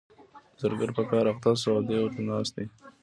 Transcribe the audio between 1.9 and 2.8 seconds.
ورته ناست دی.